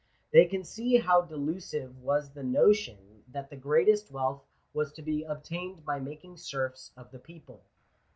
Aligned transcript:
They 0.33 0.45
can 0.47 0.63
see 0.63 0.97
how 0.97 1.21
delusive 1.21 1.95
was 2.01 2.31
the 2.31 2.41
notion 2.41 3.21
that 3.27 3.51
the 3.51 3.55
greatest 3.55 4.09
wealth 4.09 4.41
was 4.73 4.91
to 4.93 5.03
be 5.03 5.21
obtained 5.25 5.85
by 5.85 5.99
making 5.99 6.37
serfs 6.37 6.91
of 6.97 7.11
the 7.11 7.19
people. 7.19 7.61